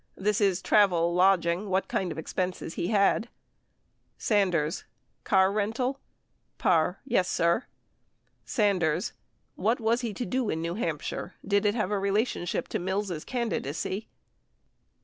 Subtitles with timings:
[0.27, 3.25] This is travel, lodging, what kind of expenses he had.
[3.25, 3.27] ^
[4.17, 4.83] Sanders.
[5.23, 5.99] Car rental?
[6.57, 6.99] Parr.
[7.05, 7.65] Yes, sir.
[8.43, 9.13] Sanders.
[9.53, 11.35] What was he to do in New Hampshire?...
[11.45, 14.07] Did it have relationship to Mills' candidacy